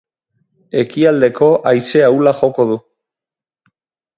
Ekialdeko 0.83 1.49
haize 1.73 2.03
ahula 2.07 2.35
joko 2.41 2.67
du. 2.73 2.79